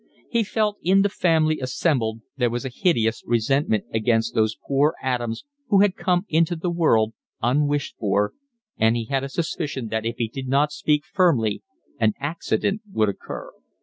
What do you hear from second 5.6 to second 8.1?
who had come into the world unwished